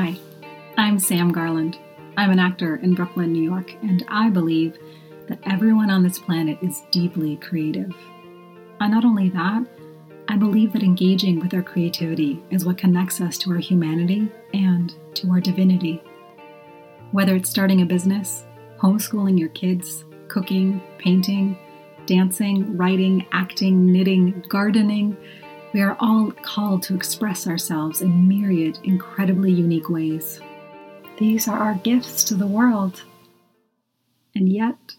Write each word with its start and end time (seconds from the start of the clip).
Hi, 0.00 0.16
I'm 0.78 0.98
Sam 0.98 1.30
Garland. 1.30 1.76
I'm 2.16 2.30
an 2.30 2.38
actor 2.38 2.76
in 2.76 2.94
Brooklyn, 2.94 3.34
New 3.34 3.42
York, 3.42 3.74
and 3.82 4.02
I 4.08 4.30
believe 4.30 4.78
that 5.28 5.40
everyone 5.44 5.90
on 5.90 6.02
this 6.02 6.18
planet 6.18 6.56
is 6.62 6.80
deeply 6.90 7.36
creative. 7.36 7.94
And 8.80 8.92
not 8.92 9.04
only 9.04 9.28
that, 9.28 9.66
I 10.26 10.38
believe 10.38 10.72
that 10.72 10.82
engaging 10.82 11.38
with 11.38 11.52
our 11.52 11.62
creativity 11.62 12.42
is 12.48 12.64
what 12.64 12.78
connects 12.78 13.20
us 13.20 13.36
to 13.38 13.50
our 13.50 13.58
humanity 13.58 14.32
and 14.54 14.94
to 15.16 15.28
our 15.32 15.38
divinity. 15.38 16.02
Whether 17.12 17.36
it's 17.36 17.50
starting 17.50 17.82
a 17.82 17.84
business, 17.84 18.44
homeschooling 18.78 19.38
your 19.38 19.50
kids, 19.50 20.06
cooking, 20.28 20.80
painting, 20.96 21.58
dancing, 22.06 22.74
writing, 22.74 23.26
acting, 23.32 23.92
knitting, 23.92 24.46
gardening, 24.48 25.14
we 25.72 25.80
are 25.80 25.96
all 26.00 26.32
called 26.42 26.82
to 26.84 26.94
express 26.94 27.46
ourselves 27.46 28.02
in 28.02 28.26
myriad, 28.26 28.78
incredibly 28.82 29.52
unique 29.52 29.88
ways. 29.88 30.40
These 31.18 31.46
are 31.46 31.58
our 31.58 31.74
gifts 31.74 32.24
to 32.24 32.34
the 32.34 32.46
world. 32.46 33.02
And 34.34 34.48
yet, 34.48 34.96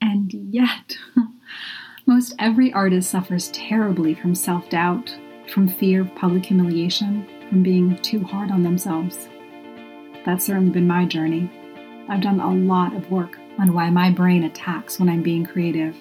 and 0.00 0.32
yet, 0.32 0.96
most 2.06 2.34
every 2.38 2.72
artist 2.72 3.10
suffers 3.10 3.50
terribly 3.50 4.14
from 4.14 4.34
self 4.34 4.68
doubt, 4.68 5.16
from 5.52 5.66
fear 5.66 6.02
of 6.02 6.14
public 6.14 6.46
humiliation, 6.46 7.26
from 7.48 7.62
being 7.62 7.96
too 8.02 8.22
hard 8.22 8.50
on 8.50 8.62
themselves. 8.62 9.28
That's 10.24 10.46
certainly 10.46 10.70
been 10.70 10.86
my 10.86 11.06
journey. 11.06 11.50
I've 12.08 12.22
done 12.22 12.40
a 12.40 12.50
lot 12.50 12.94
of 12.94 13.10
work 13.10 13.38
on 13.58 13.72
why 13.72 13.90
my 13.90 14.10
brain 14.10 14.44
attacks 14.44 15.00
when 15.00 15.08
I'm 15.08 15.22
being 15.22 15.44
creative 15.44 15.96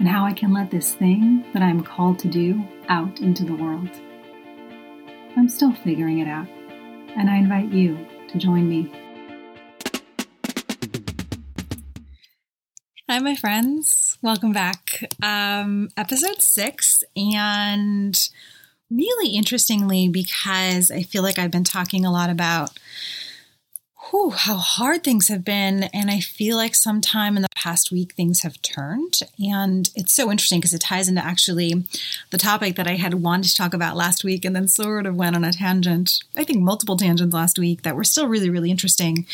and 0.00 0.08
how 0.08 0.24
I 0.24 0.32
can 0.32 0.54
let 0.54 0.70
this 0.70 0.94
thing 0.94 1.44
that 1.52 1.62
I'm 1.62 1.82
called 1.82 2.18
to 2.20 2.28
do 2.28 2.66
out 2.88 3.20
into 3.20 3.44
the 3.44 3.54
world. 3.54 3.90
I'm 5.36 5.46
still 5.46 5.74
figuring 5.74 6.20
it 6.20 6.26
out, 6.26 6.48
and 7.18 7.28
I 7.28 7.36
invite 7.36 7.70
you 7.70 8.06
to 8.28 8.38
join 8.38 8.66
me. 8.66 8.90
Hi, 13.10 13.18
my 13.18 13.36
friends. 13.36 14.16
Welcome 14.22 14.54
back. 14.54 15.04
Um, 15.22 15.90
episode 15.98 16.40
six, 16.40 17.04
and 17.14 18.18
really 18.90 19.34
interestingly, 19.36 20.08
because 20.08 20.90
I 20.90 21.02
feel 21.02 21.22
like 21.22 21.38
I've 21.38 21.50
been 21.50 21.62
talking 21.62 22.06
a 22.06 22.10
lot 22.10 22.30
about 22.30 22.70
whew, 24.10 24.30
how 24.30 24.56
hard 24.56 25.02
things 25.04 25.28
have 25.28 25.44
been. 25.44 25.84
And 25.84 26.10
I 26.10 26.20
feel 26.20 26.56
like 26.56 26.74
sometime 26.74 27.36
in 27.36 27.42
the 27.42 27.48
past 27.54 27.90
week, 27.92 28.14
things 28.14 28.42
have 28.42 28.60
turned. 28.62 29.20
And 29.38 29.88
it's 29.94 30.14
so 30.14 30.30
interesting 30.30 30.60
because 30.60 30.74
it 30.74 30.80
ties 30.80 31.08
into 31.08 31.24
actually 31.24 31.84
the 32.30 32.38
topic 32.38 32.76
that 32.76 32.86
I 32.86 32.96
had 32.96 33.14
wanted 33.14 33.48
to 33.48 33.54
talk 33.54 33.74
about 33.74 33.96
last 33.96 34.24
week 34.24 34.44
and 34.44 34.54
then 34.54 34.68
sort 34.68 35.06
of 35.06 35.16
went 35.16 35.36
on 35.36 35.44
a 35.44 35.52
tangent, 35.52 36.12
I 36.36 36.44
think 36.44 36.60
multiple 36.60 36.96
tangents 36.96 37.34
last 37.34 37.58
week 37.58 37.82
that 37.82 37.96
were 37.96 38.04
still 38.04 38.26
really, 38.26 38.50
really 38.50 38.70
interesting. 38.70 39.26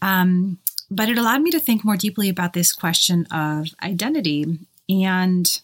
Um, 0.00 0.58
but 0.90 1.08
it 1.08 1.18
allowed 1.18 1.42
me 1.42 1.50
to 1.50 1.60
think 1.60 1.84
more 1.84 1.96
deeply 1.96 2.28
about 2.28 2.52
this 2.52 2.72
question 2.72 3.26
of 3.30 3.68
identity. 3.82 4.58
And 4.88 5.60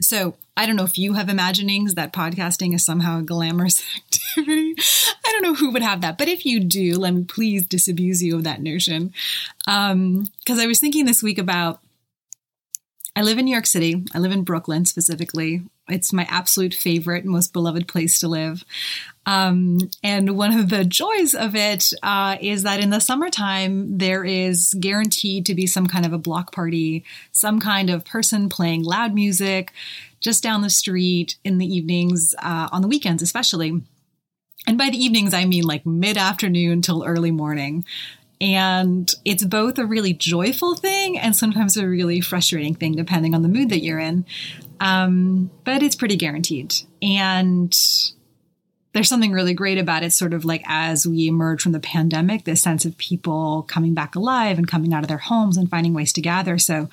so 0.00 0.36
I 0.56 0.66
don't 0.66 0.76
know 0.76 0.84
if 0.84 0.98
you 0.98 1.14
have 1.14 1.28
imaginings 1.28 1.94
that 1.94 2.12
podcasting 2.12 2.74
is 2.74 2.84
somehow 2.84 3.20
a 3.20 3.22
glamorous 3.22 3.82
activity. 3.96 4.74
I 5.24 5.32
don't 5.32 5.42
know 5.42 5.54
who 5.54 5.70
would 5.72 5.82
have 5.82 6.00
that, 6.00 6.18
but 6.18 6.28
if 6.28 6.44
you 6.44 6.60
do, 6.60 6.98
let 6.98 7.14
me 7.14 7.24
please 7.24 7.66
disabuse 7.66 8.22
you 8.22 8.36
of 8.36 8.44
that 8.44 8.62
notion. 8.62 9.12
Because 9.64 9.92
um, 9.92 10.60
I 10.60 10.66
was 10.66 10.80
thinking 10.80 11.04
this 11.04 11.22
week 11.22 11.38
about 11.38 11.80
I 13.16 13.22
live 13.22 13.38
in 13.38 13.44
New 13.44 13.52
York 13.52 13.66
City. 13.66 14.04
I 14.14 14.18
live 14.18 14.32
in 14.32 14.44
Brooklyn 14.44 14.84
specifically. 14.84 15.62
It's 15.92 16.12
my 16.12 16.26
absolute 16.28 16.74
favorite, 16.74 17.24
most 17.24 17.52
beloved 17.52 17.88
place 17.88 18.18
to 18.20 18.28
live. 18.28 18.64
Um, 19.26 19.78
and 20.02 20.36
one 20.36 20.58
of 20.58 20.70
the 20.70 20.84
joys 20.84 21.34
of 21.34 21.54
it 21.54 21.92
uh, 22.02 22.36
is 22.40 22.62
that 22.62 22.80
in 22.80 22.90
the 22.90 23.00
summertime, 23.00 23.98
there 23.98 24.24
is 24.24 24.74
guaranteed 24.80 25.46
to 25.46 25.54
be 25.54 25.66
some 25.66 25.86
kind 25.86 26.06
of 26.06 26.12
a 26.12 26.18
block 26.18 26.52
party, 26.52 27.04
some 27.30 27.60
kind 27.60 27.90
of 27.90 28.04
person 28.04 28.48
playing 28.48 28.82
loud 28.82 29.14
music 29.14 29.72
just 30.20 30.42
down 30.42 30.62
the 30.62 30.70
street 30.70 31.36
in 31.44 31.58
the 31.58 31.66
evenings, 31.66 32.34
uh, 32.38 32.68
on 32.72 32.82
the 32.82 32.88
weekends, 32.88 33.22
especially. 33.22 33.80
And 34.66 34.78
by 34.78 34.90
the 34.90 35.02
evenings, 35.02 35.32
I 35.34 35.44
mean 35.44 35.64
like 35.64 35.86
mid 35.86 36.16
afternoon 36.16 36.82
till 36.82 37.04
early 37.04 37.30
morning. 37.30 37.84
And 38.40 39.10
it's 39.24 39.44
both 39.44 39.78
a 39.78 39.84
really 39.84 40.14
joyful 40.14 40.74
thing 40.74 41.18
and 41.18 41.36
sometimes 41.36 41.76
a 41.76 41.86
really 41.86 42.20
frustrating 42.20 42.74
thing, 42.74 42.96
depending 42.96 43.34
on 43.34 43.42
the 43.42 43.48
mood 43.48 43.68
that 43.68 43.82
you're 43.82 43.98
in. 43.98 44.24
Um, 44.80 45.50
but 45.64 45.82
it's 45.82 45.94
pretty 45.94 46.16
guaranteed. 46.16 46.74
And 47.02 47.76
there's 48.92 49.08
something 49.08 49.32
really 49.32 49.54
great 49.54 49.78
about 49.78 50.02
it, 50.02 50.12
sort 50.12 50.34
of 50.34 50.44
like 50.44 50.62
as 50.66 51.06
we 51.06 51.28
emerge 51.28 51.62
from 51.62 51.72
the 51.72 51.80
pandemic, 51.80 52.44
this 52.44 52.60
sense 52.60 52.84
of 52.84 52.98
people 52.98 53.62
coming 53.68 53.94
back 53.94 54.16
alive 54.16 54.58
and 54.58 54.66
coming 54.66 54.92
out 54.92 55.04
of 55.04 55.08
their 55.08 55.18
homes 55.18 55.56
and 55.56 55.70
finding 55.70 55.94
ways 55.94 56.12
to 56.14 56.20
gather. 56.20 56.58
So 56.58 56.88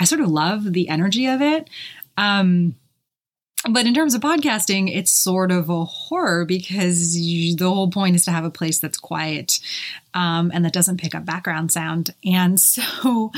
I 0.00 0.04
sort 0.04 0.22
of 0.22 0.28
love 0.28 0.72
the 0.72 0.88
energy 0.88 1.26
of 1.26 1.42
it. 1.42 1.68
Um, 2.16 2.76
but 3.70 3.86
in 3.86 3.94
terms 3.94 4.14
of 4.14 4.20
podcasting, 4.20 4.94
it's 4.94 5.10
sort 5.10 5.50
of 5.50 5.70
a 5.70 5.84
horror 5.84 6.44
because 6.44 7.16
you, 7.16 7.56
the 7.56 7.70
whole 7.70 7.90
point 7.90 8.16
is 8.16 8.24
to 8.26 8.30
have 8.30 8.44
a 8.44 8.50
place 8.50 8.78
that's 8.78 8.98
quiet 8.98 9.58
um, 10.14 10.50
and 10.54 10.64
that 10.64 10.72
doesn't 10.72 11.00
pick 11.00 11.14
up 11.14 11.24
background 11.24 11.72
sound. 11.72 12.14
And 12.24 12.60
so 12.60 13.32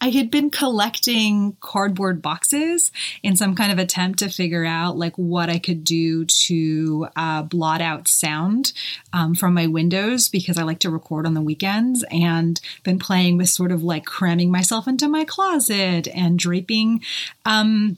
I 0.00 0.10
had 0.10 0.30
been 0.30 0.50
collecting 0.50 1.56
cardboard 1.60 2.20
boxes 2.20 2.92
in 3.22 3.36
some 3.36 3.54
kind 3.54 3.72
of 3.72 3.78
attempt 3.78 4.18
to 4.20 4.28
figure 4.28 4.64
out 4.64 4.96
like 4.96 5.16
what 5.16 5.48
I 5.48 5.58
could 5.58 5.84
do 5.84 6.24
to 6.24 7.08
uh, 7.16 7.42
blot 7.42 7.80
out 7.80 8.08
sound 8.08 8.72
um, 9.12 9.34
from 9.34 9.54
my 9.54 9.66
windows 9.66 10.28
because 10.28 10.58
I 10.58 10.62
like 10.62 10.80
to 10.80 10.90
record 10.90 11.26
on 11.26 11.34
the 11.34 11.40
weekends 11.40 12.04
and 12.10 12.60
been 12.82 12.98
playing 12.98 13.38
with 13.38 13.48
sort 13.48 13.72
of 13.72 13.82
like 13.82 14.04
cramming 14.04 14.50
myself 14.50 14.86
into 14.86 15.08
my 15.08 15.24
closet 15.24 16.08
and 16.08 16.38
draping. 16.38 17.02
Um, 17.44 17.96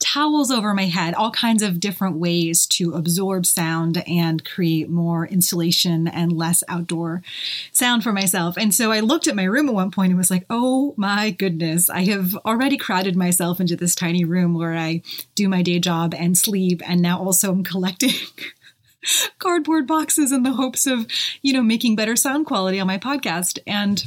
towels 0.00 0.50
over 0.50 0.74
my 0.74 0.86
head, 0.86 1.14
all 1.14 1.30
kinds 1.30 1.62
of 1.62 1.80
different 1.80 2.16
ways 2.16 2.66
to 2.66 2.92
absorb 2.92 3.46
sound 3.46 4.02
and 4.06 4.44
create 4.44 4.88
more 4.88 5.26
insulation 5.26 6.06
and 6.06 6.32
less 6.32 6.62
outdoor 6.68 7.22
sound 7.72 8.04
for 8.04 8.12
myself. 8.12 8.56
And 8.56 8.74
so 8.74 8.92
I 8.92 9.00
looked 9.00 9.26
at 9.26 9.36
my 9.36 9.44
room 9.44 9.68
at 9.68 9.74
one 9.74 9.90
point 9.90 10.10
and 10.10 10.18
was 10.18 10.30
like, 10.30 10.46
oh 10.48 10.94
my 10.96 11.30
goodness, 11.30 11.90
I 11.90 12.04
have 12.04 12.34
already 12.44 12.76
crowded 12.76 13.16
myself 13.16 13.60
into 13.60 13.76
this 13.76 13.94
tiny 13.94 14.24
room 14.24 14.54
where 14.54 14.76
I 14.76 15.02
do 15.34 15.48
my 15.48 15.62
day 15.62 15.78
job 15.78 16.14
and 16.14 16.38
sleep. 16.38 16.80
And 16.88 17.02
now 17.02 17.18
also 17.18 17.50
I'm 17.50 17.64
collecting. 17.64 18.14
cardboard 19.38 19.86
boxes 19.86 20.32
in 20.32 20.42
the 20.42 20.52
hopes 20.52 20.86
of, 20.86 21.06
you 21.40 21.52
know, 21.52 21.62
making 21.62 21.96
better 21.96 22.16
sound 22.16 22.46
quality 22.46 22.80
on 22.80 22.86
my 22.86 22.98
podcast. 22.98 23.58
And 23.66 24.04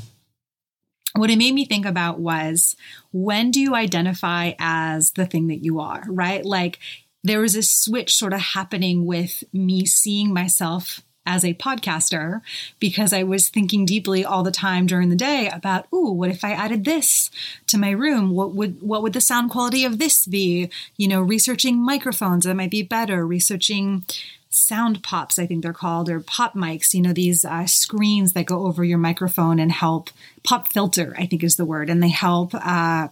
what 1.15 1.29
it 1.29 1.37
made 1.37 1.53
me 1.53 1.65
think 1.65 1.85
about 1.85 2.19
was 2.19 2.75
when 3.11 3.51
do 3.51 3.59
you 3.59 3.75
identify 3.75 4.53
as 4.59 5.11
the 5.11 5.25
thing 5.25 5.47
that 5.47 5.63
you 5.63 5.79
are, 5.79 6.03
right? 6.07 6.45
Like 6.45 6.79
there 7.23 7.41
was 7.41 7.55
a 7.55 7.63
switch 7.63 8.15
sort 8.15 8.33
of 8.33 8.39
happening 8.39 9.05
with 9.05 9.43
me 9.53 9.85
seeing 9.85 10.33
myself 10.33 11.01
as 11.25 11.45
a 11.45 11.53
podcaster 11.53 12.41
because 12.79 13.13
I 13.13 13.23
was 13.23 13.49
thinking 13.49 13.85
deeply 13.85 14.25
all 14.25 14.41
the 14.41 14.51
time 14.51 14.87
during 14.87 15.09
the 15.09 15.15
day 15.15 15.49
about, 15.49 15.85
ooh, 15.93 16.11
what 16.11 16.31
if 16.31 16.43
I 16.43 16.51
added 16.51 16.83
this 16.83 17.29
to 17.67 17.77
my 17.77 17.91
room? 17.91 18.31
What 18.31 18.55
would 18.55 18.81
what 18.81 19.03
would 19.03 19.13
the 19.13 19.21
sound 19.21 19.51
quality 19.51 19.85
of 19.85 19.99
this 19.99 20.25
be? 20.25 20.69
You 20.97 21.07
know, 21.07 21.21
researching 21.21 21.77
microphones 21.77 22.45
that 22.45 22.55
might 22.55 22.71
be 22.71 22.81
better, 22.81 23.25
researching 23.25 24.05
sound 24.51 25.01
pops, 25.01 25.39
I 25.39 25.47
think 25.47 25.63
they're 25.63 25.73
called, 25.73 26.09
or 26.09 26.19
pop 26.19 26.53
mics, 26.53 26.93
you 26.93 27.01
know, 27.01 27.13
these 27.13 27.43
uh, 27.43 27.65
screens 27.65 28.33
that 28.33 28.45
go 28.45 28.67
over 28.67 28.83
your 28.83 28.97
microphone 28.97 29.59
and 29.59 29.71
help 29.71 30.09
pop 30.43 30.71
filter, 30.71 31.15
I 31.17 31.25
think 31.25 31.43
is 31.43 31.55
the 31.55 31.65
word, 31.65 31.89
and 31.89 32.03
they 32.03 32.09
help 32.09 32.53
uh, 32.53 33.07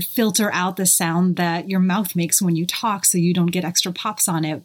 filter 0.00 0.52
out 0.52 0.76
the 0.76 0.84
sound 0.84 1.36
that 1.36 1.70
your 1.70 1.80
mouth 1.80 2.14
makes 2.16 2.42
when 2.42 2.56
you 2.56 2.66
talk 2.66 3.04
so 3.04 3.18
you 3.18 3.32
don't 3.32 3.46
get 3.46 3.64
extra 3.64 3.92
pops 3.92 4.28
on 4.28 4.44
it. 4.44 4.62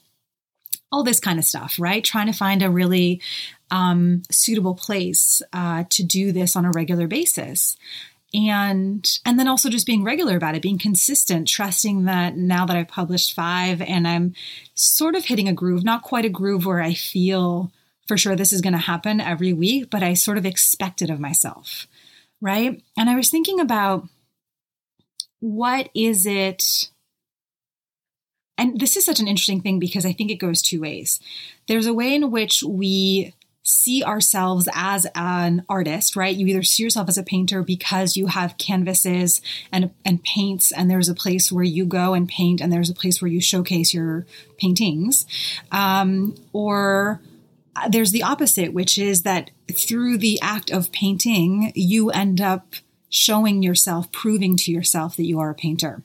All 0.92 1.04
this 1.04 1.20
kind 1.20 1.38
of 1.38 1.46
stuff, 1.46 1.76
right? 1.80 2.04
Trying 2.04 2.28
to 2.28 2.34
find 2.34 2.64
a 2.64 2.70
really 2.70 3.22
um, 3.70 4.24
suitable 4.32 4.74
place 4.74 5.42
uh, 5.54 5.84
to 5.92 6.04
do 6.04 6.32
this 6.32 6.56
on 6.56 6.66
a 6.66 6.72
regular 6.72 7.08
basis 7.08 7.78
and 8.34 9.20
and 9.26 9.40
then 9.40 9.48
also 9.48 9.70
just 9.70 9.86
being 9.86 10.04
regular 10.04 10.36
about 10.36 10.56
it 10.56 10.62
being 10.62 10.78
consistent 10.78 11.48
trusting 11.48 12.04
that 12.04 12.36
now 12.36 12.66
that 12.66 12.76
i've 12.76 12.88
published 12.88 13.34
five 13.34 13.82
and 13.82 14.08
i'm 14.08 14.34
sort 14.74 15.16
of 15.16 15.26
hitting 15.26 15.48
a 15.48 15.54
groove 15.54 15.84
not 15.84 16.02
quite 16.02 16.26
a 16.26 16.30
groove 16.30 16.66
where 16.66 16.82
i 16.82 16.94
feel 16.94 17.72
for 18.06 18.18
sure 18.18 18.36
this 18.36 18.52
is 18.52 18.62
going 18.62 18.74
to 18.74 18.80
happen 18.80 19.22
every 19.22 19.54
week 19.54 19.90
but 19.90 20.04
i 20.04 20.14
sort 20.14 20.38
of 20.38 20.46
expect 20.46 21.02
it 21.02 21.10
of 21.10 21.20
myself 21.20 21.88
right? 22.42 22.82
And 22.98 23.10
i 23.10 23.16
was 23.16 23.30
thinking 23.30 23.60
about 23.60 24.08
what 25.40 25.90
is 25.96 26.26
it 26.26 26.90
and 28.58 28.80
this 28.80 28.98
is 28.98 29.06
such 29.06 29.20
an 29.20 29.28
interesting 29.28 29.62
thing 29.62 29.80
because 29.80 30.06
i 30.06 30.12
think 30.12 30.32
it 30.32 30.36
goes 30.36 30.62
two 30.62 30.82
ways. 30.82 31.20
There's 31.68 31.86
a 31.86 31.94
way 31.94 32.14
in 32.14 32.32
which 32.32 32.64
we 32.64 33.34
see 33.70 34.02
ourselves 34.02 34.70
as 34.74 35.06
an 35.14 35.62
artist, 35.68 36.16
right? 36.16 36.34
You 36.34 36.48
either 36.48 36.64
see 36.64 36.84
yourself 36.84 37.10
as 37.10 37.18
a 37.18 37.24
painter 37.24 37.62
because 37.62 38.16
you 38.16 38.28
have 38.28 38.58
canvases 38.58 39.42
and, 39.74 39.92
and 40.06 40.24
paints, 40.24 40.72
and 40.72 40.90
there's 40.90 41.10
a 41.10 41.14
place 41.14 41.52
where 41.52 41.66
you 41.66 41.86
go 41.86 42.14
and 42.14 42.30
paint, 42.30 42.62
and 42.62 42.72
there's 42.72 42.90
a 42.90 42.94
place 42.94 43.22
where 43.22 43.30
you 43.30 43.42
showcase 43.42 43.94
your 43.94 44.26
paintings, 44.58 45.26
um, 45.70 46.34
or 46.54 47.20
there's 47.90 48.12
the 48.12 48.24
opposite, 48.24 48.72
which 48.72 48.98
is 48.98 49.24
that 49.24 49.52
through 49.72 50.18
the 50.18 50.40
act 50.42 50.72
of 50.72 50.94
painting, 50.94 51.74
you 51.76 52.10
end 52.10 52.40
up 52.40 52.76
showing 53.10 53.62
yourself, 53.62 54.10
proving 54.14 54.56
to 54.56 54.72
yourself 54.72 55.18
that 55.18 55.26
you 55.26 55.42
are 55.42 55.50
a 55.50 55.56
painter. 55.56 56.04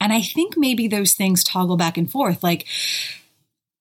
And 0.00 0.12
I 0.12 0.22
think 0.22 0.56
maybe 0.56 0.86
those 0.86 1.14
things 1.14 1.42
toggle 1.42 1.76
back 1.76 1.98
and 1.98 2.08
forth. 2.08 2.44
Like, 2.44 2.66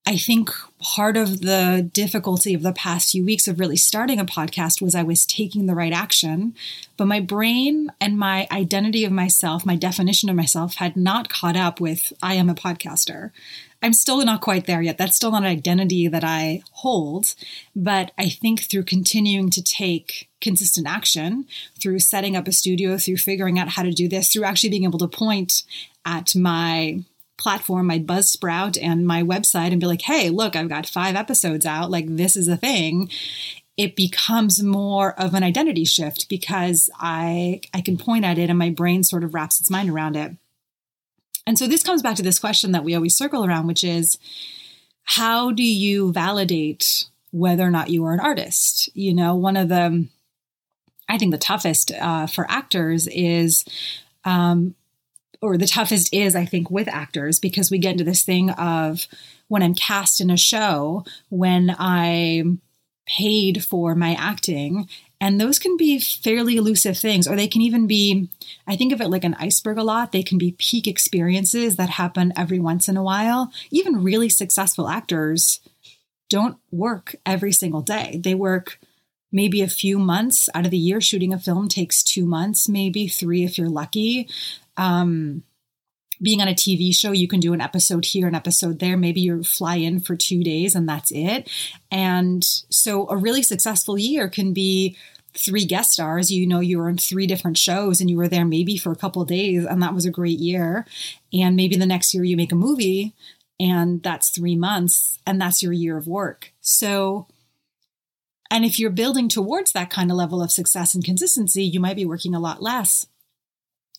I 0.08 0.18
think 0.18 0.52
part 0.80 1.18
of 1.18 1.42
the 1.42 1.90
difficulty 1.92 2.54
of 2.54 2.62
the 2.62 2.74
past 2.74 3.12
few 3.12 3.26
weeks 3.26 3.48
of 3.48 3.60
really 3.60 3.76
starting 3.76 4.20
a 4.20 4.26
podcast 4.26 4.80
was 4.80 4.94
I 4.94 5.02
was 5.02 5.26
taking 5.26 5.66
the 5.66 5.74
right 5.74 5.92
action, 5.92 6.54
but 6.96 7.08
my 7.08 7.20
brain 7.20 7.92
and 8.00 8.20
my 8.20 8.48
identity 8.52 9.04
of 9.04 9.12
myself, 9.12 9.66
my 9.66 9.76
definition 9.76 10.30
of 10.30 10.36
myself 10.36 10.76
had 10.76 10.96
not 10.96 11.30
caught 11.30 11.58
up 11.58 11.80
with 11.80 12.14
I 12.22 12.36
am 12.36 12.50
a 12.50 12.56
podcaster. 12.56 13.32
I'm 13.82 13.94
still 13.94 14.24
not 14.24 14.42
quite 14.42 14.68
there 14.68 14.82
yet. 14.82 15.00
That's 15.00 15.16
still 15.16 15.32
not 15.32 15.44
an 15.44 15.50
identity 15.50 16.08
that 16.08 16.24
I 16.24 16.62
hold. 16.72 17.34
But 17.76 18.12
I 18.18 18.30
think 18.30 18.62
through 18.62 18.84
continuing 18.84 19.50
to 19.52 19.64
take 19.64 20.30
consistent 20.40 20.88
action, 20.88 21.46
through 21.82 22.00
setting 22.00 22.36
up 22.36 22.48
a 22.48 22.52
studio, 22.52 22.98
through 22.98 23.18
figuring 23.18 23.58
out 23.58 23.70
how 23.70 23.82
to 23.84 23.92
do 23.92 24.08
this, 24.08 24.32
through 24.32 24.44
actually 24.44 24.70
being 24.70 24.84
able 24.84 25.00
to 25.00 25.08
point 25.08 25.64
at 26.06 26.36
my 26.36 27.04
platform, 27.38 27.88
my 27.88 28.00
Buzzsprout 28.00 28.78
and 28.82 29.06
my 29.06 29.24
website 29.24 29.72
and 29.72 29.80
be 29.80 29.88
like, 29.88 30.02
hey, 30.04 30.30
look, 30.30 30.56
I've 30.56 30.70
got 30.70 30.86
five 30.86 31.16
episodes 31.16 31.66
out. 31.66 31.92
Like, 31.92 32.06
this 32.08 32.36
is 32.36 32.48
a 32.48 32.58
thing. 32.58 33.10
It 33.78 33.96
becomes 33.96 34.64
more 34.64 35.20
of 35.20 35.34
an 35.34 35.44
identity 35.44 35.84
shift 35.84 36.30
because 36.30 36.90
I 36.98 37.62
I 37.74 37.82
can 37.82 37.98
point 37.98 38.24
at 38.24 38.38
it 38.38 38.50
and 38.50 38.58
my 38.58 38.70
brain 38.70 39.04
sort 39.04 39.24
of 39.24 39.34
wraps 39.34 39.60
its 39.60 39.70
mind 39.70 39.90
around 39.90 40.16
it. 40.16 40.32
And 41.46 41.60
so 41.60 41.68
this 41.68 41.84
comes 41.84 42.02
back 42.02 42.16
to 42.16 42.24
this 42.24 42.40
question 42.40 42.72
that 42.72 42.84
we 42.84 42.96
always 42.96 43.18
circle 43.18 43.46
around, 43.46 43.68
which 43.68 43.84
is 43.84 44.18
how 45.04 45.52
do 45.52 45.64
you 45.64 46.12
validate 46.12 47.06
whether 47.32 47.64
or 47.64 47.70
not 47.70 47.90
you 47.90 48.06
are 48.06 48.14
an 48.14 48.20
artist? 48.20 48.90
You 48.96 49.14
know, 49.14 49.36
one 49.36 49.58
of 49.58 49.70
the 49.70 50.08
I 51.08 51.18
think 51.18 51.32
the 51.32 51.38
toughest 51.38 51.92
uh, 51.92 52.28
for 52.28 52.50
actors 52.50 53.08
is 53.08 53.64
um, 54.24 54.74
or 55.42 55.58
the 55.58 55.68
toughest 55.68 56.14
is, 56.14 56.36
I 56.36 56.46
think, 56.46 56.70
with 56.70 56.88
actors 56.88 57.40
because 57.40 57.72
we 57.72 57.78
get 57.78 57.94
into 57.94 58.04
this 58.04 58.24
thing 58.24 58.50
of 58.52 59.08
when 59.48 59.62
I'm 59.62 59.76
cast 59.76 60.22
in 60.22 60.30
a 60.30 60.38
show, 60.38 61.06
when 61.30 61.76
I'm 61.78 62.62
paid 63.06 63.64
for 63.64 63.96
my 63.96 64.16
acting, 64.16 64.90
and 65.22 65.40
those 65.40 65.60
can 65.60 65.78
be 65.78 66.00
fairly 66.00 66.58
elusive 66.58 66.98
things, 66.98 67.28
or 67.28 67.36
they 67.36 67.48
can 67.48 67.62
even 67.62 67.88
be, 67.88 68.30
I 68.68 68.76
think 68.76 68.92
of 68.92 69.02
it 69.02 69.10
like 69.10 69.24
an 69.24 69.36
iceberg 69.36 69.78
a 69.78 69.84
lot. 69.84 70.12
They 70.12 70.24
can 70.24 70.38
be 70.38 70.56
peak 70.58 70.88
experiences 70.88 71.78
that 71.78 71.90
happen 71.90 72.34
every 72.36 72.60
once 72.60 72.90
in 72.90 72.98
a 72.98 73.04
while. 73.04 73.52
Even 73.72 74.04
really 74.04 74.30
successful 74.30 74.90
actors 74.90 75.62
don't 76.30 76.58
work 76.72 77.16
every 77.26 77.52
single 77.52 77.82
day. 77.82 78.20
They 78.24 78.36
work 78.36 78.80
maybe 79.32 79.62
a 79.62 79.68
few 79.68 80.00
months 80.00 80.50
out 80.54 80.66
of 80.66 80.72
the 80.72 80.78
year. 80.78 81.00
Shooting 81.00 81.34
a 81.34 81.40
film 81.40 81.70
takes 81.70 82.04
two 82.04 82.26
months, 82.26 82.68
maybe 82.68 83.08
three 83.08 83.44
if 83.44 83.58
you're 83.58 83.70
lucky 83.70 84.28
um, 84.78 85.44
being 86.22 86.42
on 86.42 86.48
a 86.48 86.54
TV 86.54 86.96
show, 86.96 87.12
you 87.12 87.28
can 87.28 87.40
do 87.40 87.54
an 87.54 87.62
episode 87.62 88.06
here, 88.06 88.28
an 88.28 88.36
episode 88.36 88.80
there. 88.80 88.98
Maybe 88.98 89.22
you 89.22 89.44
fly 89.44 89.76
in 89.76 90.00
for 90.00 90.16
two 90.16 90.44
days 90.44 90.76
and 90.76 90.88
that's 90.88 91.12
it. 91.12 91.50
And 91.92 92.44
so 92.44 93.10
a 93.10 93.18
really 93.18 93.44
successful 93.44 93.98
year 93.98 94.30
can 94.30 94.54
be 94.54 94.96
three 95.38 95.66
guest 95.66 95.92
stars. 95.92 96.32
You 96.32 96.48
know, 96.48 96.62
you 96.62 96.78
were 96.78 96.90
in 96.90 96.98
three 96.98 97.28
different 97.28 97.58
shows 97.58 98.00
and 98.00 98.10
you 98.10 98.18
were 98.18 98.28
there 98.28 98.46
maybe 98.46 98.78
for 98.78 98.92
a 98.92 98.96
couple 98.96 99.24
days, 99.26 99.66
and 99.66 99.82
that 99.82 99.94
was 99.94 100.06
a 100.06 100.12
great 100.12 100.40
year. 100.40 100.86
And 101.34 101.56
maybe 101.56 101.76
the 101.76 101.86
next 101.86 102.14
year 102.14 102.24
you 102.24 102.38
make 102.38 102.52
a 102.52 102.56
movie 102.56 103.14
and 103.60 104.04
that's 104.04 104.30
three 104.30 104.56
months 104.56 105.20
and 105.26 105.40
that's 105.40 105.62
your 105.62 105.74
year 105.74 105.98
of 105.98 106.08
work. 106.08 106.52
So, 106.62 107.28
and 108.52 108.64
if 108.64 108.80
you're 108.80 108.90
building 108.90 109.28
towards 109.28 109.72
that 109.74 109.90
kind 109.90 110.12
of 110.12 110.18
level 110.18 110.42
of 110.42 110.52
success 110.52 110.94
and 110.94 111.04
consistency, 111.04 111.64
you 111.64 111.80
might 111.80 111.96
be 111.96 112.06
working 112.06 112.36
a 112.36 112.40
lot 112.40 112.62
less. 112.62 113.08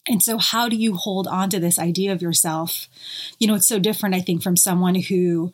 And 0.08 0.22
so, 0.22 0.38
how 0.38 0.68
do 0.68 0.76
you 0.76 0.94
hold 0.94 1.26
on 1.26 1.50
to 1.50 1.60
this 1.60 1.78
idea 1.78 2.12
of 2.12 2.22
yourself? 2.22 2.88
You 3.38 3.46
know, 3.46 3.54
it's 3.54 3.68
so 3.68 3.78
different, 3.78 4.14
I 4.14 4.20
think, 4.20 4.42
from 4.42 4.56
someone 4.56 4.94
who 4.94 5.52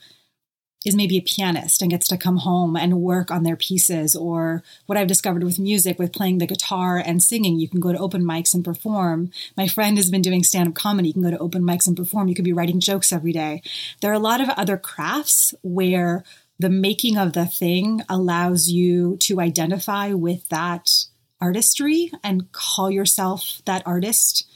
is 0.84 0.96
maybe 0.96 1.16
a 1.16 1.22
pianist 1.22 1.80
and 1.80 1.90
gets 1.90 2.08
to 2.08 2.16
come 2.16 2.38
home 2.38 2.76
and 2.76 3.00
work 3.00 3.30
on 3.30 3.44
their 3.44 3.56
pieces, 3.56 4.16
or 4.16 4.62
what 4.86 4.98
I've 4.98 5.06
discovered 5.06 5.44
with 5.44 5.58
music, 5.58 5.98
with 5.98 6.12
playing 6.12 6.38
the 6.38 6.46
guitar 6.46 6.98
and 6.98 7.22
singing. 7.22 7.58
You 7.58 7.68
can 7.68 7.80
go 7.80 7.92
to 7.92 7.98
open 7.98 8.24
mics 8.24 8.52
and 8.52 8.64
perform. 8.64 9.30
My 9.56 9.68
friend 9.68 9.96
has 9.96 10.10
been 10.10 10.22
doing 10.22 10.42
stand 10.42 10.68
up 10.68 10.74
comedy. 10.74 11.08
You 11.08 11.14
can 11.14 11.22
go 11.22 11.30
to 11.30 11.38
open 11.38 11.62
mics 11.62 11.86
and 11.86 11.96
perform. 11.96 12.28
You 12.28 12.34
could 12.34 12.44
be 12.44 12.52
writing 12.52 12.80
jokes 12.80 13.12
every 13.12 13.32
day. 13.32 13.62
There 14.00 14.10
are 14.10 14.14
a 14.14 14.18
lot 14.18 14.40
of 14.40 14.48
other 14.50 14.76
crafts 14.76 15.54
where 15.62 16.24
the 16.58 16.70
making 16.70 17.16
of 17.16 17.32
the 17.32 17.46
thing 17.46 18.02
allows 18.08 18.68
you 18.68 19.16
to 19.18 19.40
identify 19.40 20.12
with 20.12 20.48
that 20.48 20.90
artistry 21.42 22.10
and 22.22 22.50
call 22.52 22.90
yourself 22.90 23.60
that 23.66 23.82
artist. 23.84 24.48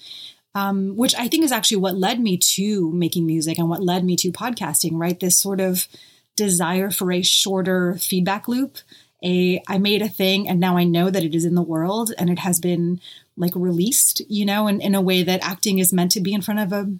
Um, 0.54 0.96
which 0.96 1.14
I 1.14 1.28
think 1.28 1.44
is 1.44 1.52
actually 1.52 1.76
what 1.78 1.98
led 1.98 2.18
me 2.18 2.38
to 2.38 2.90
making 2.92 3.26
music 3.26 3.58
and 3.58 3.68
what 3.68 3.82
led 3.82 4.06
me 4.06 4.16
to 4.16 4.32
podcasting, 4.32 4.92
right? 4.94 5.20
This 5.20 5.38
sort 5.38 5.60
of 5.60 5.86
desire 6.34 6.90
for 6.90 7.12
a 7.12 7.20
shorter 7.20 7.96
feedback 7.98 8.48
loop. 8.48 8.78
A 9.22 9.62
I 9.68 9.76
made 9.76 10.00
a 10.00 10.08
thing 10.08 10.48
and 10.48 10.58
now 10.58 10.78
I 10.78 10.84
know 10.84 11.10
that 11.10 11.24
it 11.24 11.34
is 11.34 11.44
in 11.44 11.56
the 11.56 11.62
world 11.62 12.14
and 12.16 12.30
it 12.30 12.38
has 12.38 12.58
been 12.58 13.02
like 13.36 13.52
released, 13.54 14.22
you 14.30 14.46
know, 14.46 14.66
in, 14.66 14.80
in 14.80 14.94
a 14.94 15.02
way 15.02 15.22
that 15.22 15.46
acting 15.46 15.78
is 15.78 15.92
meant 15.92 16.12
to 16.12 16.20
be 16.20 16.32
in 16.32 16.40
front 16.40 16.60
of 16.60 16.72
a 16.72 16.90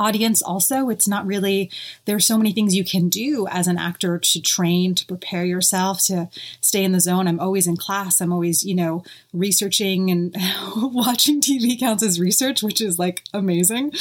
audience 0.00 0.42
also. 0.42 0.88
It's 0.88 1.06
not 1.06 1.26
really 1.26 1.70
there's 2.06 2.26
so 2.26 2.38
many 2.38 2.52
things 2.52 2.74
you 2.74 2.84
can 2.84 3.08
do 3.08 3.46
as 3.50 3.66
an 3.66 3.78
actor 3.78 4.18
to 4.18 4.40
train 4.40 4.94
to 4.96 5.06
prepare 5.06 5.44
yourself 5.44 6.02
to 6.06 6.28
stay 6.60 6.82
in 6.82 6.92
the 6.92 7.00
zone. 7.00 7.28
I'm 7.28 7.38
always 7.38 7.66
in 7.66 7.76
class. 7.76 8.20
I'm 8.20 8.32
always 8.32 8.64
you 8.64 8.74
know 8.74 9.04
researching 9.32 10.10
and 10.10 10.34
watching 10.76 11.40
tv 11.40 11.78
counts 11.78 12.02
as 12.02 12.18
research 12.18 12.62
which 12.62 12.80
is 12.80 12.98
like 12.98 13.22
amazing. 13.32 13.92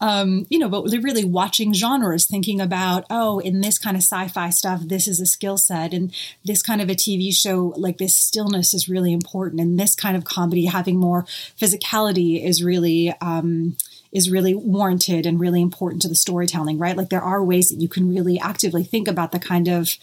Um, 0.00 0.46
you 0.50 0.58
know 0.58 0.68
but 0.68 0.84
really 1.02 1.24
watching 1.24 1.72
genres 1.72 2.26
thinking 2.26 2.60
about 2.60 3.04
oh 3.08 3.38
in 3.38 3.60
this 3.60 3.78
kind 3.78 3.96
of 3.96 4.02
sci-fi 4.02 4.50
stuff 4.50 4.82
this 4.84 5.08
is 5.08 5.20
a 5.20 5.26
skill 5.26 5.56
set 5.56 5.94
and 5.94 6.12
this 6.44 6.62
kind 6.62 6.80
of 6.80 6.90
a 6.90 6.94
tv 6.94 7.32
show 7.32 7.72
like 7.76 7.98
this 7.98 8.16
stillness 8.16 8.74
is 8.74 8.88
really 8.88 9.12
important 9.12 9.60
and 9.60 9.78
this 9.78 9.94
kind 9.94 10.16
of 10.16 10.24
comedy 10.24 10.66
having 10.66 10.98
more 10.98 11.24
physicality 11.60 12.44
is 12.44 12.62
really 12.62 13.14
um, 13.20 13.76
is 14.12 14.30
really 14.30 14.54
warranted 14.54 15.26
and 15.26 15.40
really 15.40 15.60
important 15.60 16.02
to 16.02 16.08
the 16.08 16.14
storytelling, 16.14 16.78
right? 16.78 16.96
Like 16.96 17.10
there 17.10 17.22
are 17.22 17.42
ways 17.42 17.68
that 17.68 17.80
you 17.80 17.88
can 17.88 18.12
really 18.12 18.38
actively 18.38 18.84
think 18.84 19.08
about 19.08 19.32
the 19.32 19.38
kind 19.38 19.68
of 19.68 19.96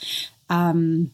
um, 0.50 1.12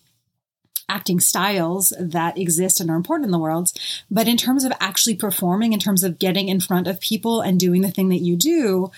acting 0.89 1.19
styles 1.19 1.93
that 1.99 2.37
exist 2.37 2.81
and 2.81 2.89
are 2.89 2.97
important 2.97 3.25
in 3.25 3.31
the 3.31 3.39
world. 3.39 3.71
But 4.09 4.27
in 4.27 4.37
terms 4.37 4.65
of 4.65 4.73
actually 4.79 5.15
performing, 5.15 5.73
in 5.73 5.79
terms 5.79 6.03
of 6.03 6.19
getting 6.19 6.49
in 6.49 6.59
front 6.59 6.87
of 6.87 6.99
people 6.99 7.41
and 7.41 7.59
doing 7.59 7.81
the 7.81 7.91
thing 7.91 8.09
that 8.09 8.17
you 8.17 8.35
do, 8.35 8.91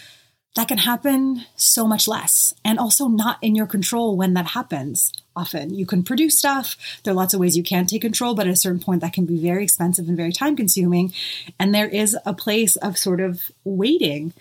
that 0.55 0.67
can 0.67 0.77
happen 0.77 1.45
so 1.55 1.88
much 1.88 2.07
less 2.07 2.53
and 2.63 2.77
also 2.77 3.07
not 3.07 3.39
in 3.41 3.55
your 3.55 3.65
control 3.65 4.15
when 4.15 4.33
that 4.36 4.48
happens. 4.48 5.12
Often 5.36 5.74
you 5.74 5.86
can 5.86 6.03
produce 6.03 6.38
stuff. 6.38 6.77
There 7.03 7.12
are 7.12 7.15
lots 7.15 7.33
of 7.33 7.39
ways 7.39 7.57
you 7.57 7.63
can 7.63 7.88
take 7.88 8.01
control 8.01 8.36
but 8.36 8.48
at 8.48 8.53
a 8.53 8.57
certain 8.57 8.79
point 8.79 9.01
that 9.01 9.13
can 9.13 9.25
be 9.25 9.41
very 9.41 9.63
expensive 9.63 10.07
and 10.07 10.17
very 10.17 10.31
time 10.31 10.55
consuming 10.55 11.12
and 11.60 11.74
there 11.74 11.88
is 11.88 12.15
a 12.25 12.33
place 12.33 12.75
of 12.77 12.98
sort 12.98 13.19
of 13.19 13.51
waiting. 13.63 14.33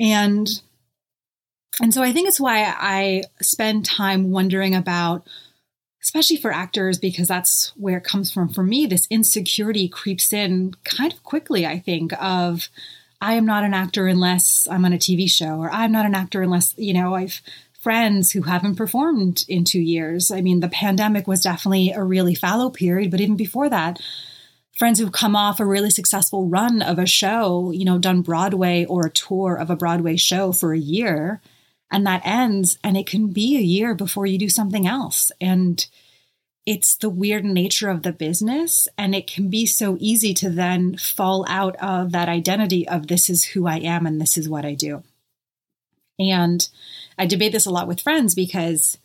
And 0.00 0.48
and 1.80 1.94
so 1.94 2.02
i 2.02 2.12
think 2.12 2.28
it's 2.28 2.40
why 2.40 2.64
i 2.64 3.22
spend 3.40 3.84
time 3.84 4.30
wondering 4.30 4.74
about 4.74 5.26
especially 6.02 6.36
for 6.36 6.52
actors 6.52 6.98
because 6.98 7.28
that's 7.28 7.72
where 7.76 7.98
it 7.98 8.04
comes 8.04 8.32
from. 8.32 8.48
For 8.48 8.62
me 8.62 8.86
this 8.86 9.06
insecurity 9.10 9.88
creeps 9.88 10.32
in 10.32 10.74
kind 10.84 11.12
of 11.12 11.22
quickly 11.22 11.66
i 11.66 11.78
think 11.78 12.12
of 12.22 12.68
I 13.20 13.34
am 13.34 13.46
not 13.46 13.64
an 13.64 13.74
actor 13.74 14.06
unless 14.06 14.68
I'm 14.70 14.84
on 14.84 14.92
a 14.92 14.98
TV 14.98 15.30
show, 15.30 15.58
or 15.58 15.70
I'm 15.70 15.92
not 15.92 16.06
an 16.06 16.14
actor 16.14 16.42
unless, 16.42 16.74
you 16.76 16.94
know, 16.94 17.14
I've 17.14 17.42
friends 17.78 18.32
who 18.32 18.42
haven't 18.42 18.74
performed 18.74 19.44
in 19.48 19.64
two 19.64 19.80
years. 19.80 20.30
I 20.30 20.40
mean, 20.40 20.60
the 20.60 20.68
pandemic 20.68 21.28
was 21.28 21.42
definitely 21.42 21.92
a 21.92 22.02
really 22.02 22.34
fallow 22.34 22.70
period, 22.70 23.10
but 23.10 23.20
even 23.20 23.36
before 23.36 23.70
that, 23.70 24.00
friends 24.76 24.98
who've 24.98 25.12
come 25.12 25.36
off 25.36 25.60
a 25.60 25.64
really 25.64 25.90
successful 25.90 26.48
run 26.48 26.82
of 26.82 26.98
a 26.98 27.06
show, 27.06 27.70
you 27.70 27.84
know, 27.84 27.98
done 27.98 28.22
Broadway 28.22 28.84
or 28.84 29.06
a 29.06 29.10
tour 29.10 29.54
of 29.54 29.70
a 29.70 29.76
Broadway 29.76 30.16
show 30.16 30.52
for 30.52 30.72
a 30.72 30.78
year, 30.78 31.40
and 31.90 32.06
that 32.06 32.22
ends, 32.24 32.78
and 32.82 32.96
it 32.96 33.06
can 33.06 33.28
be 33.28 33.56
a 33.56 33.62
year 33.62 33.94
before 33.94 34.26
you 34.26 34.38
do 34.38 34.48
something 34.48 34.86
else. 34.86 35.32
And 35.40 35.86
it's 36.68 36.96
the 36.96 37.08
weird 37.08 37.46
nature 37.46 37.88
of 37.88 38.02
the 38.02 38.12
business 38.12 38.86
and 38.98 39.14
it 39.14 39.26
can 39.26 39.48
be 39.48 39.64
so 39.64 39.96
easy 40.00 40.34
to 40.34 40.50
then 40.50 40.98
fall 40.98 41.46
out 41.48 41.74
of 41.76 42.12
that 42.12 42.28
identity 42.28 42.86
of 42.86 43.06
this 43.06 43.30
is 43.30 43.42
who 43.42 43.66
I 43.66 43.78
am 43.78 44.04
and 44.04 44.20
this 44.20 44.36
is 44.36 44.50
what 44.50 44.66
I 44.66 44.74
do. 44.74 45.02
And 46.18 46.68
I 47.16 47.24
debate 47.24 47.52
this 47.52 47.64
a 47.64 47.70
lot 47.70 47.88
with 47.88 48.02
friends 48.02 48.34
because 48.34 48.98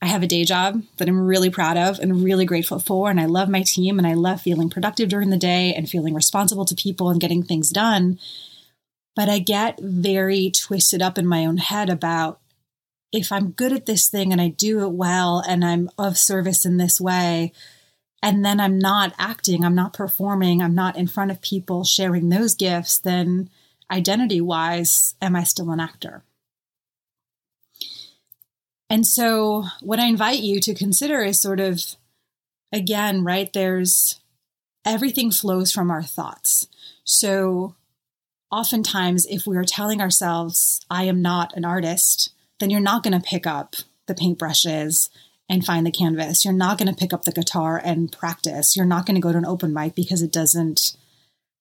I 0.00 0.06
have 0.06 0.22
a 0.22 0.28
day 0.28 0.44
job 0.44 0.84
that 0.98 1.08
I'm 1.08 1.26
really 1.26 1.50
proud 1.50 1.76
of 1.76 1.98
and 1.98 2.22
really 2.22 2.44
grateful 2.44 2.78
for. 2.78 3.10
And 3.10 3.20
I 3.20 3.26
love 3.26 3.48
my 3.48 3.62
team 3.62 3.98
and 3.98 4.06
I 4.06 4.14
love 4.14 4.42
feeling 4.42 4.70
productive 4.70 5.08
during 5.08 5.30
the 5.30 5.36
day 5.36 5.74
and 5.74 5.90
feeling 5.90 6.14
responsible 6.14 6.64
to 6.64 6.76
people 6.76 7.10
and 7.10 7.20
getting 7.20 7.42
things 7.42 7.70
done. 7.70 8.20
But 9.16 9.28
I 9.28 9.40
get 9.40 9.80
very 9.80 10.52
twisted 10.52 11.02
up 11.02 11.18
in 11.18 11.26
my 11.26 11.44
own 11.44 11.56
head 11.56 11.90
about 11.90 12.38
if 13.12 13.32
I'm 13.32 13.50
good 13.50 13.72
at 13.72 13.86
this 13.86 14.08
thing 14.08 14.32
and 14.32 14.40
I 14.40 14.48
do 14.48 14.80
it 14.84 14.92
well 14.92 15.42
and 15.46 15.64
I'm 15.64 15.90
of 15.98 16.16
service 16.16 16.64
in 16.64 16.76
this 16.76 17.00
way, 17.00 17.52
and 18.22 18.44
then 18.44 18.60
I'm 18.60 18.78
not 18.78 19.14
acting, 19.18 19.64
I'm 19.64 19.74
not 19.74 19.94
performing, 19.94 20.62
I'm 20.62 20.74
not 20.74 20.96
in 20.96 21.06
front 21.06 21.30
of 21.30 21.40
people 21.40 21.84
sharing 21.84 22.28
those 22.28 22.54
gifts, 22.54 22.98
then 22.98 23.48
identity 23.90 24.40
wise, 24.40 25.14
am 25.22 25.34
I 25.34 25.44
still 25.44 25.70
an 25.70 25.80
actor? 25.80 26.22
And 28.88 29.06
so, 29.06 29.66
what 29.80 30.00
I 30.00 30.06
invite 30.06 30.40
you 30.40 30.60
to 30.60 30.74
consider 30.74 31.22
is 31.22 31.40
sort 31.40 31.60
of, 31.60 31.80
again, 32.72 33.22
right, 33.22 33.50
there's 33.52 34.20
everything 34.84 35.30
flows 35.30 35.72
from 35.72 35.90
our 35.90 36.02
thoughts. 36.02 36.66
So, 37.04 37.76
oftentimes, 38.50 39.26
if 39.26 39.46
we 39.46 39.56
are 39.56 39.64
telling 39.64 40.00
ourselves, 40.00 40.80
I 40.90 41.04
am 41.04 41.22
not 41.22 41.56
an 41.56 41.64
artist, 41.64 42.32
then 42.60 42.70
you're 42.70 42.80
not 42.80 43.02
going 43.02 43.18
to 43.18 43.26
pick 43.26 43.46
up 43.46 43.76
the 44.06 44.14
paintbrushes 44.14 45.08
and 45.48 45.66
find 45.66 45.84
the 45.84 45.90
canvas. 45.90 46.44
You're 46.44 46.54
not 46.54 46.78
going 46.78 46.88
to 46.88 46.98
pick 46.98 47.12
up 47.12 47.24
the 47.24 47.32
guitar 47.32 47.80
and 47.84 48.12
practice. 48.12 48.76
You're 48.76 48.86
not 48.86 49.04
going 49.04 49.16
to 49.16 49.20
go 49.20 49.32
to 49.32 49.38
an 49.38 49.44
open 49.44 49.74
mic 49.74 49.96
because 49.96 50.22
it 50.22 50.30
doesn't, 50.30 50.96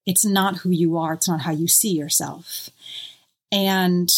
it's 0.06 0.24
not 0.24 0.58
who 0.58 0.70
you 0.70 0.96
are. 0.98 1.13
It's 1.13 1.27
not 1.27 1.41
how 1.41 1.51
you 1.51 1.68
see 1.68 1.91
yourself. 1.91 2.70
And 3.51 4.12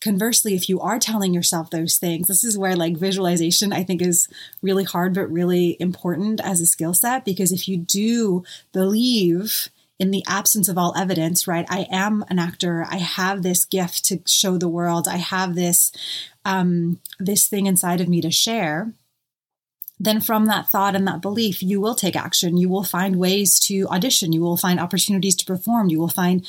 conversely, 0.00 0.54
if 0.54 0.68
you 0.68 0.80
are 0.80 1.00
telling 1.00 1.34
yourself 1.34 1.70
those 1.70 1.96
things, 1.96 2.28
this 2.28 2.44
is 2.44 2.56
where 2.56 2.76
like 2.76 2.96
visualization 2.96 3.72
I 3.72 3.82
think 3.82 4.02
is 4.02 4.28
really 4.62 4.84
hard, 4.84 5.14
but 5.14 5.32
really 5.32 5.76
important 5.80 6.40
as 6.40 6.60
a 6.60 6.66
skill 6.66 6.94
set. 6.94 7.24
Because 7.24 7.50
if 7.50 7.66
you 7.66 7.78
do 7.78 8.44
believe 8.72 9.68
in 10.02 10.10
the 10.10 10.24
absence 10.26 10.68
of 10.68 10.76
all 10.76 10.92
evidence, 10.96 11.46
right? 11.46 11.64
I 11.70 11.86
am 11.88 12.24
an 12.28 12.40
actor. 12.40 12.84
I 12.90 12.96
have 12.96 13.42
this 13.42 13.64
gift 13.64 14.04
to 14.06 14.20
show 14.26 14.58
the 14.58 14.68
world. 14.68 15.06
I 15.06 15.18
have 15.18 15.54
this 15.54 15.92
um, 16.44 16.98
this 17.20 17.46
thing 17.46 17.66
inside 17.66 18.00
of 18.00 18.08
me 18.08 18.20
to 18.20 18.30
share, 18.32 18.92
then 20.00 20.20
from 20.20 20.46
that 20.46 20.68
thought 20.68 20.96
and 20.96 21.06
that 21.06 21.22
belief, 21.22 21.62
you 21.62 21.80
will 21.80 21.94
take 21.94 22.16
action. 22.16 22.56
You 22.56 22.68
will 22.68 22.82
find 22.82 23.14
ways 23.14 23.60
to 23.68 23.86
audition. 23.86 24.32
You 24.32 24.40
will 24.40 24.56
find 24.56 24.80
opportunities 24.80 25.36
to 25.36 25.44
perform. 25.44 25.88
You 25.88 26.00
will 26.00 26.08
find 26.08 26.44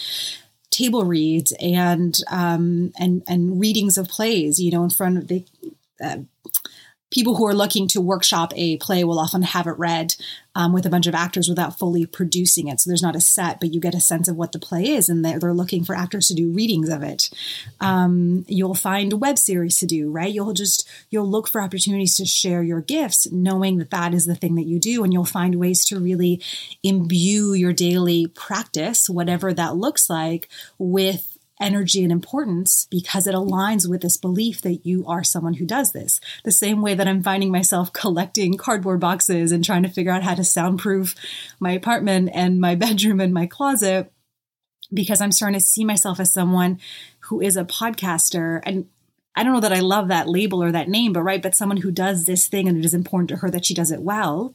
table 0.72 1.06
reads 1.06 1.54
and 1.62 2.20
um, 2.32 2.92
and 2.98 3.22
and 3.28 3.60
readings 3.60 4.00
of 4.00 4.08
plays. 4.08 4.60
You 4.60 4.72
know, 4.72 4.84
in 4.84 4.90
front 4.90 5.20
of 5.20 5.28
the 5.28 5.46
uh, 6.04 6.18
people 7.14 7.36
who 7.36 7.46
are 7.46 7.54
looking 7.54 7.88
to 7.88 8.02
workshop 8.02 8.52
a 8.56 8.76
play 8.78 9.04
will 9.04 9.20
often 9.20 9.44
have 9.44 9.68
it 9.68 9.78
read 9.78 10.16
um, 10.56 10.74
with 10.74 10.86
a 10.86 10.90
bunch 10.90 11.06
of 11.06 11.14
actors 11.14 11.48
without 11.48 11.78
fully 11.78 12.08
producing 12.08 12.68
it. 12.68 12.80
So 12.80 12.90
there's 12.90 13.04
not 13.04 13.16
a 13.16 13.22
set, 13.22 13.60
but 13.60 13.72
you 13.72 13.80
get 13.80 13.94
a 13.94 14.02
sense 14.02 14.28
of 14.28 14.36
what 14.36 14.52
the 14.52 14.60
play 14.60 14.90
is, 14.90 15.10
and 15.10 15.24
they're, 15.24 15.54
looking 15.54 15.84
for 15.84 15.94
actors 15.94 16.30
to 16.30 16.34
do 16.34 16.52
readings 16.52 16.90
of 16.90 17.04
it. 17.04 17.30
Um, 17.80 18.44
you'll 18.48 18.74
find 18.74 19.22
web 19.22 19.38
series 19.38 19.78
to 19.80 19.86
do, 19.86 20.10
right? 20.10 20.34
You'll 20.34 20.54
just 20.54 20.90
you'll 21.12 21.30
look 21.30 21.48
for 21.48 21.62
opportunities 21.62 22.16
to 22.16 22.26
share 22.26 22.64
your 22.64 22.82
gifts, 22.82 23.32
knowing 23.32 23.78
that 23.78 23.92
that 23.92 24.16
is 24.16 24.26
the 24.26 24.34
thing 24.34 24.56
that 24.56 24.66
you 24.66 24.80
do, 24.80 25.04
and 25.04 25.14
you'll 25.14 25.26
find 25.26 25.60
ways 25.60 25.86
to 25.86 26.00
really 26.00 26.42
imbue 26.82 27.54
your 27.54 27.74
daily 27.74 28.28
practice, 28.28 29.10
whatever 29.10 29.54
that 29.54 29.76
looks 29.76 30.10
like, 30.10 30.50
with 30.80 31.33
energy 31.64 32.04
and 32.04 32.12
importance 32.12 32.86
because 32.92 33.26
it 33.26 33.34
aligns 33.34 33.90
with 33.90 34.02
this 34.02 34.18
belief 34.18 34.62
that 34.62 34.86
you 34.86 35.06
are 35.08 35.24
someone 35.24 35.56
who 35.56 35.66
does 35.66 35.94
this. 35.94 36.20
The 36.44 36.52
same 36.52 36.82
way 36.82 36.94
that 36.94 37.08
I'm 37.08 37.24
finding 37.24 37.52
myself 37.52 37.94
collecting 37.94 38.58
cardboard 38.58 39.00
boxes 39.00 39.52
and 39.52 39.64
trying 39.64 39.84
to 39.84 39.90
figure 39.90 40.12
out 40.12 40.24
how 40.24 40.36
to 40.36 40.44
soundproof 40.44 41.16
my 41.60 41.72
apartment 41.72 42.30
and 42.34 42.60
my 42.60 42.76
bedroom 42.84 43.20
and 43.20 43.34
my 43.34 43.48
closet 43.48 44.12
because 44.94 45.22
I'm 45.22 45.32
starting 45.32 45.60
to 45.60 45.66
see 45.66 45.86
myself 45.86 46.20
as 46.20 46.32
someone 46.32 46.80
who 47.22 47.42
is 47.42 47.58
a 47.58 47.64
podcaster 47.64 48.62
and 48.64 48.88
I 49.36 49.44
don't 49.44 49.54
know 49.54 49.62
that 49.62 49.74
I 49.74 49.80
love 49.80 50.10
that 50.10 50.30
label 50.30 50.62
or 50.62 50.72
that 50.72 50.90
name, 50.90 51.14
but 51.14 51.24
right, 51.24 51.42
but 51.42 51.56
someone 51.56 51.78
who 51.78 51.92
does 51.92 52.26
this 52.26 52.48
thing 52.48 52.68
and 52.68 52.78
it 52.78 52.86
is 52.86 52.94
important 52.94 53.30
to 53.30 53.38
her 53.38 53.50
that 53.50 53.66
she 53.66 53.74
does 53.74 53.90
it 53.90 54.02
well 54.02 54.54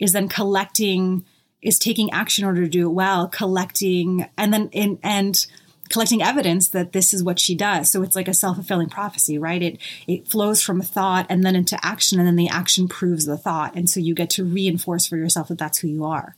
is 0.00 0.12
then 0.12 0.28
collecting 0.28 1.24
is 1.60 1.78
taking 1.78 2.10
action 2.10 2.44
in 2.44 2.48
order 2.48 2.62
to 2.62 2.70
do 2.70 2.88
it 2.88 2.92
well, 2.92 3.28
collecting 3.28 4.28
and 4.36 4.52
then 4.52 4.68
in 4.72 4.98
and 5.02 5.46
collecting 5.90 6.22
evidence 6.22 6.68
that 6.68 6.92
this 6.92 7.12
is 7.14 7.22
what 7.22 7.38
she 7.38 7.54
does. 7.54 7.90
So 7.90 8.02
it's 8.02 8.16
like 8.16 8.28
a 8.28 8.34
self-fulfilling 8.34 8.88
prophecy, 8.88 9.38
right? 9.38 9.62
It 9.62 9.78
it 10.06 10.28
flows 10.28 10.62
from 10.62 10.80
a 10.80 10.84
thought 10.84 11.26
and 11.28 11.44
then 11.44 11.56
into 11.56 11.78
action 11.84 12.18
and 12.18 12.26
then 12.26 12.36
the 12.36 12.48
action 12.48 12.88
proves 12.88 13.26
the 13.26 13.36
thought. 13.38 13.74
And 13.74 13.88
so 13.88 14.00
you 14.00 14.14
get 14.14 14.30
to 14.30 14.44
reinforce 14.44 15.06
for 15.06 15.16
yourself 15.16 15.48
that 15.48 15.58
that's 15.58 15.78
who 15.78 15.88
you 15.88 16.04
are. 16.04 16.36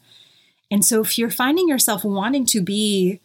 And 0.71 0.85
so 0.85 1.01
if 1.01 1.19
you're 1.19 1.31
finding 1.31 1.69
yourself 1.69 2.05
wanting 2.05 2.47
to 2.47 2.61
be 2.61 3.21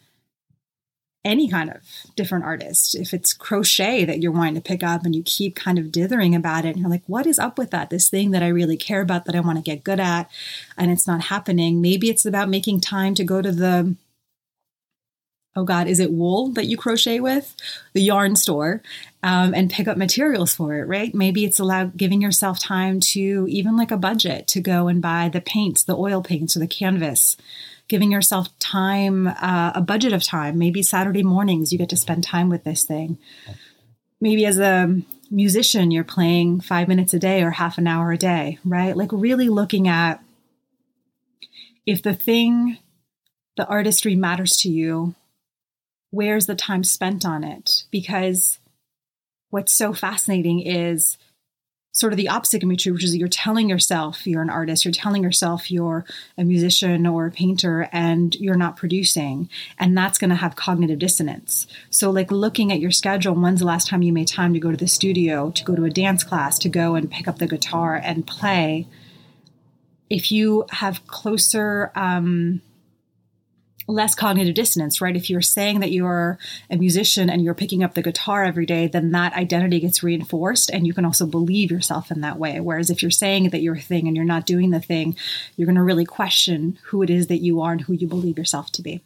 any 1.24 1.48
kind 1.48 1.70
of 1.70 1.82
different 2.14 2.44
artist, 2.44 2.94
if 2.94 3.12
it's 3.12 3.32
crochet 3.32 4.04
that 4.04 4.20
you're 4.20 4.32
wanting 4.32 4.54
to 4.54 4.60
pick 4.60 4.84
up 4.84 5.04
and 5.04 5.14
you 5.14 5.24
keep 5.24 5.56
kind 5.56 5.78
of 5.78 5.90
dithering 5.90 6.36
about 6.36 6.64
it 6.64 6.70
and 6.70 6.78
you're 6.78 6.90
like, 6.90 7.02
what 7.06 7.26
is 7.26 7.38
up 7.38 7.58
with 7.58 7.70
that? 7.72 7.90
This 7.90 8.08
thing 8.08 8.30
that 8.30 8.44
I 8.44 8.48
really 8.48 8.76
care 8.76 9.00
about 9.00 9.24
that 9.24 9.34
I 9.34 9.40
want 9.40 9.58
to 9.58 9.62
get 9.62 9.82
good 9.82 9.98
at 9.98 10.30
and 10.76 10.90
it's 10.90 11.06
not 11.06 11.22
happening. 11.22 11.80
Maybe 11.80 12.10
it's 12.10 12.26
about 12.26 12.48
making 12.48 12.80
time 12.80 13.14
to 13.16 13.24
go 13.24 13.42
to 13.42 13.50
the 13.50 13.96
oh 15.56 15.64
God, 15.64 15.88
is 15.88 15.98
it 15.98 16.12
wool 16.12 16.50
that 16.52 16.66
you 16.66 16.76
crochet 16.76 17.18
with? 17.18 17.56
The 17.94 18.02
yarn 18.02 18.36
store 18.36 18.82
um, 19.22 19.54
and 19.54 19.70
pick 19.70 19.88
up 19.88 19.96
materials 19.96 20.54
for 20.54 20.74
it, 20.74 20.84
right? 20.84 21.12
Maybe 21.14 21.44
it's 21.44 21.58
allowed 21.58 21.96
giving 21.96 22.20
yourself 22.20 22.60
time 22.60 23.00
to 23.00 23.46
even 23.48 23.76
like 23.76 23.90
a 23.90 23.96
budget 23.96 24.46
to 24.48 24.60
go 24.60 24.86
and 24.86 25.02
buy 25.02 25.30
the 25.32 25.40
paints, 25.40 25.82
the 25.82 25.96
oil 25.96 26.22
paints 26.22 26.56
or 26.56 26.60
the 26.60 26.66
canvas. 26.66 27.36
Giving 27.88 28.10
yourself 28.10 28.56
time, 28.58 29.28
uh, 29.28 29.72
a 29.74 29.80
budget 29.80 30.12
of 30.12 30.22
time. 30.22 30.58
Maybe 30.58 30.82
Saturday 30.82 31.22
mornings 31.22 31.72
you 31.72 31.78
get 31.78 31.88
to 31.90 31.96
spend 31.96 32.24
time 32.24 32.48
with 32.48 32.64
this 32.64 32.84
thing. 32.84 33.16
Maybe 34.20 34.44
as 34.44 34.58
a 34.58 35.00
musician, 35.30 35.90
you're 35.90 36.04
playing 36.04 36.60
five 36.60 36.88
minutes 36.88 37.14
a 37.14 37.18
day 37.18 37.42
or 37.42 37.50
half 37.50 37.78
an 37.78 37.86
hour 37.86 38.12
a 38.12 38.18
day, 38.18 38.58
right? 38.64 38.96
Like 38.96 39.10
really 39.12 39.48
looking 39.48 39.88
at 39.88 40.22
if 41.86 42.02
the 42.02 42.14
thing, 42.14 42.78
the 43.56 43.66
artistry 43.66 44.16
matters 44.16 44.56
to 44.58 44.68
you, 44.68 45.14
where's 46.16 46.46
the 46.46 46.54
time 46.54 46.82
spent 46.82 47.26
on 47.26 47.44
it? 47.44 47.84
Because 47.90 48.58
what's 49.50 49.72
so 49.72 49.92
fascinating 49.92 50.60
is 50.60 51.18
sort 51.92 52.12
of 52.12 52.16
the 52.16 52.28
opposite 52.28 52.60
can 52.60 52.68
be 52.68 52.76
true, 52.76 52.94
which 52.94 53.04
is 53.04 53.14
you're 53.16 53.28
telling 53.28 53.68
yourself 53.68 54.26
you're 54.26 54.42
an 54.42 54.50
artist, 54.50 54.84
you're 54.84 54.92
telling 54.92 55.22
yourself 55.22 55.70
you're 55.70 56.04
a 56.36 56.44
musician 56.44 57.06
or 57.06 57.26
a 57.26 57.30
painter, 57.30 57.88
and 57.92 58.34
you're 58.36 58.56
not 58.56 58.76
producing. 58.76 59.48
And 59.78 59.96
that's 59.96 60.18
going 60.18 60.30
to 60.30 60.36
have 60.36 60.56
cognitive 60.56 60.98
dissonance. 60.98 61.66
So, 61.90 62.10
like 62.10 62.30
looking 62.30 62.72
at 62.72 62.80
your 62.80 62.90
schedule, 62.90 63.34
when's 63.34 63.60
the 63.60 63.66
last 63.66 63.86
time 63.86 64.02
you 64.02 64.12
made 64.12 64.28
time 64.28 64.54
to 64.54 64.60
go 64.60 64.70
to 64.70 64.76
the 64.76 64.88
studio, 64.88 65.50
to 65.50 65.64
go 65.64 65.74
to 65.74 65.84
a 65.84 65.90
dance 65.90 66.24
class, 66.24 66.58
to 66.60 66.68
go 66.70 66.94
and 66.94 67.10
pick 67.10 67.28
up 67.28 67.38
the 67.38 67.46
guitar 67.46 67.94
and 67.94 68.26
play? 68.26 68.88
If 70.08 70.32
you 70.32 70.64
have 70.70 71.06
closer, 71.06 71.92
um, 71.94 72.62
less 73.86 74.14
cognitive 74.14 74.54
dissonance, 74.54 75.00
right? 75.00 75.16
If 75.16 75.30
you're 75.30 75.42
saying 75.42 75.80
that 75.80 75.92
you're 75.92 76.38
a 76.70 76.76
musician 76.76 77.30
and 77.30 77.42
you're 77.42 77.54
picking 77.54 77.84
up 77.84 77.94
the 77.94 78.02
guitar 78.02 78.44
every 78.44 78.66
day, 78.66 78.88
then 78.88 79.12
that 79.12 79.34
identity 79.34 79.80
gets 79.80 80.02
reinforced 80.02 80.70
and 80.70 80.86
you 80.86 80.92
can 80.92 81.04
also 81.04 81.26
believe 81.26 81.70
yourself 81.70 82.10
in 82.10 82.20
that 82.22 82.38
way. 82.38 82.58
Whereas 82.60 82.90
if 82.90 83.02
you're 83.02 83.10
saying 83.10 83.50
that 83.50 83.62
you're 83.62 83.76
a 83.76 83.80
thing 83.80 84.06
and 84.06 84.16
you're 84.16 84.24
not 84.24 84.46
doing 84.46 84.70
the 84.70 84.80
thing, 84.80 85.16
you're 85.56 85.66
going 85.66 85.76
to 85.76 85.82
really 85.82 86.04
question 86.04 86.78
who 86.86 87.02
it 87.02 87.10
is 87.10 87.28
that 87.28 87.38
you 87.38 87.60
are 87.60 87.72
and 87.72 87.82
who 87.82 87.92
you 87.92 88.06
believe 88.06 88.38
yourself 88.38 88.72
to 88.72 88.82
be. 88.82 89.02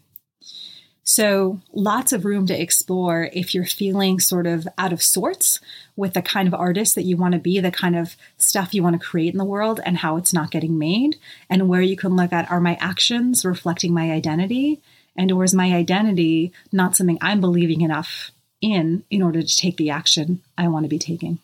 So, 1.11 1.61
lots 1.73 2.12
of 2.12 2.25
room 2.25 2.47
to 2.47 2.62
explore 2.62 3.31
if 3.33 3.52
you're 3.52 3.64
feeling 3.64 4.21
sort 4.21 4.47
of 4.47 4.69
out 4.79 4.93
of 4.93 5.02
sorts 5.02 5.59
with 5.97 6.14
the 6.14 6.23
kind 6.23 6.47
of 6.47 6.55
artist 6.55 6.95
that 6.95 7.02
you 7.02 7.17
want 7.17 7.33
to 7.33 7.40
be, 7.40 7.59
the 7.59 7.73
kind 7.73 7.97
of 7.97 8.14
stuff 8.37 8.73
you 8.73 8.85
want 8.85 8.95
to 8.95 9.05
create 9.05 9.33
in 9.35 9.38
the 9.38 9.45
world, 9.45 9.81
and 9.85 9.97
how 9.97 10.17
it's 10.17 10.33
not 10.33 10.52
getting 10.52 10.79
made, 10.79 11.17
and 11.49 11.69
where 11.69 11.81
you 11.81 11.97
can 11.97 12.14
look 12.14 12.33
at 12.33 12.49
are 12.49 12.61
my 12.61 12.76
actions 12.76 13.45
reflecting 13.45 13.93
my 13.93 14.12
identity, 14.12 14.81
and 15.17 15.33
or 15.33 15.43
is 15.43 15.52
my 15.52 15.75
identity 15.75 16.52
not 16.71 16.95
something 16.95 17.19
I'm 17.21 17.40
believing 17.40 17.81
enough 17.81 18.31
in 18.61 19.02
in 19.11 19.21
order 19.21 19.43
to 19.43 19.57
take 19.57 19.79
the 19.79 19.90
action 19.90 20.40
I 20.57 20.69
want 20.69 20.85
to 20.85 20.88
be 20.88 21.00
taking. 21.00 21.40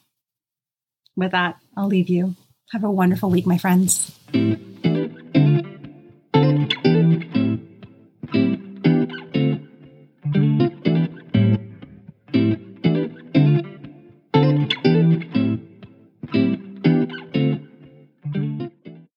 With 1.16 1.32
that, 1.32 1.58
I'll 1.76 1.88
leave 1.88 2.08
you. 2.08 2.36
Have 2.70 2.84
a 2.84 2.90
wonderful 2.90 3.30
week, 3.30 3.46
my 3.46 3.58
friends. 3.58 4.16